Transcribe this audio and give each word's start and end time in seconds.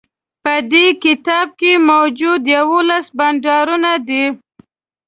په 0.43 0.53
دې 0.71 0.85
کتاب 1.03 1.47
کی 1.59 1.71
موجود 1.89 2.41
یوولس 2.55 3.05
بانډارونه 3.17 3.91
دي 4.07 4.23